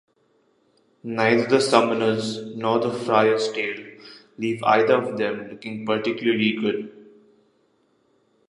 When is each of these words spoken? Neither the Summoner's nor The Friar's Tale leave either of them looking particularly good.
Neither 1.03 1.45
the 1.45 1.61
Summoner's 1.61 2.55
nor 2.55 2.79
The 2.79 2.89
Friar's 2.91 3.51
Tale 3.51 3.99
leave 4.39 4.63
either 4.63 4.95
of 4.95 5.19
them 5.19 5.49
looking 5.51 5.85
particularly 5.85 6.53
good. 6.53 6.91